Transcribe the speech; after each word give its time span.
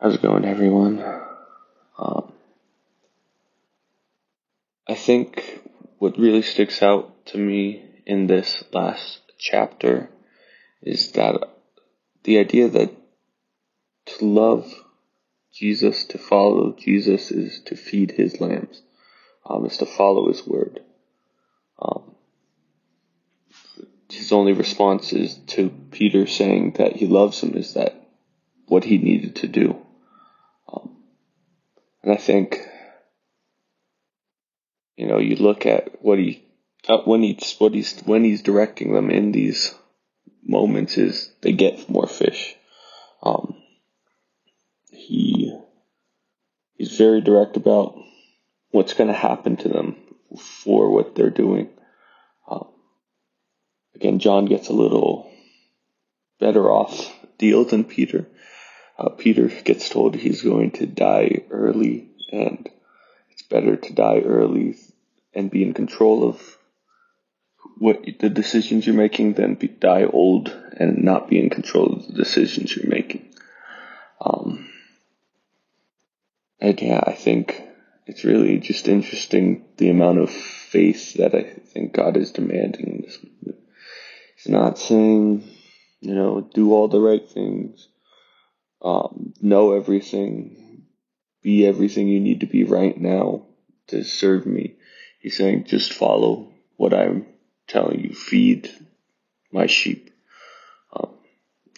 How's 0.00 0.16
it 0.16 0.22
going, 0.22 0.44
everyone? 0.44 1.00
Um, 1.96 2.32
I 4.88 4.94
think 4.96 5.60
what 5.98 6.18
really 6.18 6.42
sticks 6.42 6.82
out 6.82 7.26
to 7.26 7.38
me 7.38 8.02
in 8.04 8.26
this 8.26 8.64
last 8.72 9.20
chapter 9.38 10.10
is 10.82 11.12
that 11.12 11.40
the 12.24 12.38
idea 12.38 12.68
that 12.68 12.90
to 14.06 14.24
love 14.24 14.70
Jesus, 15.54 16.04
to 16.06 16.18
follow 16.18 16.74
Jesus, 16.76 17.30
is 17.30 17.60
to 17.66 17.76
feed 17.76 18.10
his 18.10 18.40
lambs, 18.40 18.82
um, 19.46 19.64
is 19.64 19.78
to 19.78 19.86
follow 19.86 20.28
his 20.28 20.44
word. 20.44 20.80
Um, 21.80 22.16
his 24.10 24.32
only 24.32 24.52
response 24.54 25.12
is 25.12 25.36
to 25.46 25.70
Peter 25.92 26.26
saying 26.26 26.72
that 26.78 26.96
he 26.96 27.06
loves 27.06 27.40
him 27.40 27.56
is 27.56 27.74
that 27.74 27.94
what 28.66 28.84
he 28.84 28.98
needed 28.98 29.36
to 29.36 29.46
do. 29.46 29.83
And 32.04 32.12
I 32.12 32.16
think, 32.16 32.58
you 34.94 35.06
know, 35.06 35.18
you 35.18 35.36
look 35.36 35.64
at 35.64 36.02
what 36.04 36.18
he, 36.18 36.44
when 37.06 37.22
he's, 37.22 37.54
what 37.56 37.72
he's, 37.72 37.98
when 38.02 38.24
he's 38.24 38.42
directing 38.42 38.92
them 38.92 39.10
in 39.10 39.32
these 39.32 39.74
moments 40.44 40.98
is 40.98 41.32
they 41.40 41.52
get 41.52 41.88
more 41.88 42.06
fish. 42.06 42.56
Um, 43.22 43.54
he, 44.90 45.58
he's 46.74 46.94
very 46.94 47.22
direct 47.22 47.56
about 47.56 47.98
what's 48.70 48.92
going 48.92 49.08
to 49.08 49.14
happen 49.14 49.56
to 49.56 49.70
them 49.70 49.96
for 50.38 50.90
what 50.90 51.14
they're 51.14 51.30
doing. 51.30 51.70
Um, 52.46 52.66
again, 53.94 54.18
John 54.18 54.44
gets 54.44 54.68
a 54.68 54.74
little 54.74 55.32
better 56.38 56.70
off 56.70 57.10
deal 57.38 57.64
than 57.64 57.84
Peter. 57.84 58.26
Uh, 58.98 59.08
Peter 59.08 59.48
gets 59.48 59.88
told 59.88 60.14
he's 60.14 60.42
going 60.42 60.70
to 60.70 60.86
die 60.86 61.42
early, 61.50 62.08
and 62.30 62.68
it's 63.30 63.42
better 63.42 63.76
to 63.76 63.92
die 63.92 64.20
early 64.20 64.76
and 65.34 65.50
be 65.50 65.62
in 65.62 65.74
control 65.74 66.28
of 66.28 66.58
what 67.78 68.04
the 68.20 68.30
decisions 68.30 68.86
you're 68.86 68.94
making 68.94 69.34
than 69.34 69.54
be, 69.54 69.66
die 69.66 70.04
old 70.04 70.48
and 70.78 71.02
not 71.02 71.28
be 71.28 71.40
in 71.40 71.50
control 71.50 71.92
of 71.92 72.06
the 72.06 72.12
decisions 72.12 72.74
you're 72.76 72.88
making. 72.88 73.34
Um, 74.20 74.70
and 76.60 76.80
yeah, 76.80 77.02
I 77.04 77.12
think 77.12 77.60
it's 78.06 78.22
really 78.22 78.58
just 78.58 78.86
interesting 78.86 79.64
the 79.76 79.90
amount 79.90 80.18
of 80.18 80.30
faith 80.30 81.14
that 81.14 81.34
I 81.34 81.42
think 81.42 81.94
God 81.94 82.16
is 82.16 82.30
demanding 82.30 82.86
in 82.86 83.02
this. 83.02 83.18
He's 84.36 84.48
not 84.48 84.78
saying, 84.78 85.42
you 86.00 86.14
know, 86.14 86.48
do 86.54 86.72
all 86.72 86.86
the 86.86 87.00
right 87.00 87.28
things 87.28 87.88
um, 88.82 89.32
know 89.40 89.72
everything, 89.72 90.84
be 91.42 91.66
everything 91.66 92.08
you 92.08 92.20
need 92.20 92.40
to 92.40 92.46
be 92.46 92.64
right 92.64 92.96
now 92.96 93.46
to 93.88 94.04
serve 94.04 94.46
me. 94.46 94.76
He's 95.20 95.36
saying, 95.36 95.64
just 95.64 95.92
follow 95.92 96.52
what 96.76 96.94
I'm 96.94 97.26
telling 97.66 98.00
you, 98.00 98.14
feed 98.14 98.70
my 99.52 99.66
sheep, 99.66 100.10
um, 100.92 101.10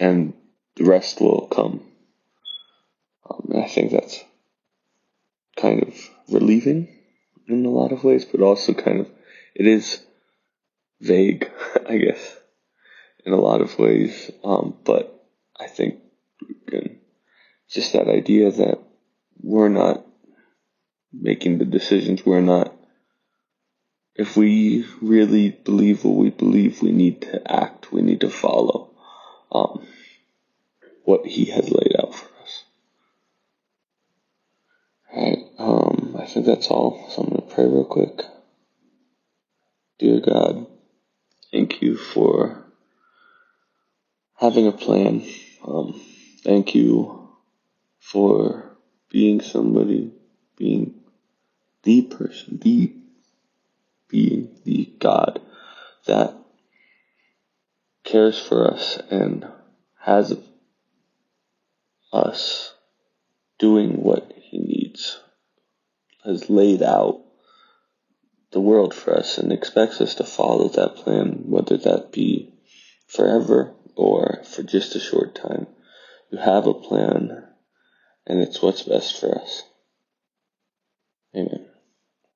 and 0.00 0.34
the 0.76 0.84
rest 0.84 1.20
will 1.20 1.46
come. 1.48 1.82
Um, 3.28 3.52
I 3.56 3.68
think 3.68 3.92
that's 3.92 4.22
kind 5.56 5.82
of 5.82 5.94
relieving 6.28 6.88
in 7.46 7.64
a 7.64 7.70
lot 7.70 7.92
of 7.92 8.04
ways, 8.04 8.24
but 8.24 8.40
also 8.40 8.72
kind 8.72 9.00
of, 9.00 9.08
it 9.54 9.66
is 9.66 10.00
vague, 11.00 11.50
I 11.88 11.98
guess, 11.98 12.36
in 13.24 13.32
a 13.32 13.40
lot 13.40 13.60
of 13.60 13.78
ways. 13.78 14.30
Um, 14.42 14.76
but 14.84 15.26
I 15.58 15.66
think 15.66 16.00
again, 16.66 17.00
just 17.68 17.92
that 17.92 18.08
idea 18.08 18.50
that 18.50 18.78
we're 19.40 19.68
not 19.68 20.04
making 21.12 21.58
the 21.58 21.64
decisions, 21.64 22.24
we're 22.24 22.40
not. 22.40 22.74
If 24.16 24.36
we 24.36 24.86
really 25.02 25.50
believe 25.50 26.04
what 26.04 26.16
we 26.16 26.30
believe, 26.30 26.80
we 26.82 26.92
need 26.92 27.22
to 27.22 27.52
act, 27.52 27.92
we 27.92 28.00
need 28.00 28.20
to 28.20 28.30
follow 28.30 28.90
um, 29.50 29.86
what 31.04 31.26
He 31.26 31.46
has 31.46 31.68
laid 31.68 31.96
out 31.98 32.14
for 32.14 32.28
us. 32.42 32.64
Alright, 35.12 35.38
um, 35.58 36.16
I 36.18 36.26
think 36.26 36.46
that's 36.46 36.68
all, 36.68 37.08
so 37.10 37.22
I'm 37.22 37.28
going 37.28 37.48
to 37.48 37.54
pray 37.54 37.64
real 37.64 37.84
quick. 37.84 38.22
Dear 39.98 40.20
God, 40.20 40.66
thank 41.52 41.82
you 41.82 41.96
for 41.96 42.64
having 44.36 44.66
a 44.66 44.72
plan. 44.72 45.24
Um, 45.66 46.00
thank 46.44 46.74
you 46.74 47.30
for 47.98 48.76
being 49.08 49.40
somebody, 49.40 50.12
being 50.56 51.00
the 51.82 52.02
person, 52.02 52.58
the 52.62 52.94
being, 54.08 54.54
the 54.64 54.92
God 55.00 55.40
that 56.06 56.34
cares 58.04 58.38
for 58.38 58.70
us 58.70 58.98
and 59.10 59.46
has 59.98 60.38
us 62.12 62.74
doing 63.58 64.02
what 64.02 64.30
he 64.36 64.58
needs, 64.58 65.18
has 66.24 66.50
laid 66.50 66.82
out 66.82 67.22
the 68.52 68.60
world 68.60 68.94
for 68.94 69.16
us 69.18 69.38
and 69.38 69.50
expects 69.50 70.00
us 70.00 70.14
to 70.16 70.24
follow 70.24 70.68
that 70.68 70.96
plan, 70.96 71.44
whether 71.46 71.76
that 71.78 72.12
be 72.12 72.52
forever 73.06 73.74
or 73.96 74.42
for 74.44 74.62
just 74.62 74.94
a 74.94 75.00
short 75.00 75.34
time. 75.34 75.66
You 76.34 76.40
have 76.40 76.66
a 76.66 76.74
plan, 76.74 77.44
and 78.26 78.40
it's 78.40 78.60
what's 78.60 78.82
best 78.82 79.20
for 79.20 79.38
us. 79.38 79.62
Amen. 81.36 81.64